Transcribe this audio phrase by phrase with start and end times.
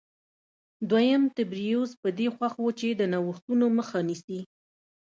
[0.89, 4.39] دویم تبریوس په دې خوښ و چې د نوښتونو مخه نیسي